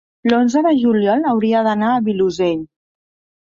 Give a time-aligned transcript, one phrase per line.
[0.29, 2.69] l'onze de juliol hauria d'anar al Vilosell.